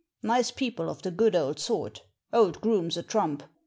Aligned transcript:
Nice 0.23 0.49
people 0.49 0.89
of 0.89 1.03
the 1.03 1.11
good 1.11 1.35
old 1.35 1.59
sort 1.59 2.01
Old 2.33 2.59
Groome's 2.59 2.97
a 2.97 3.03
trump. 3.03 3.43